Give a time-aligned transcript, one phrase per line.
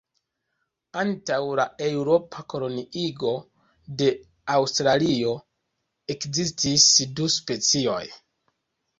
[0.99, 3.33] Antaŭ la eŭropa koloniigo
[3.99, 4.07] de
[4.53, 5.35] Aŭstralio,
[6.15, 6.87] ekzistis
[7.21, 8.01] du specioj.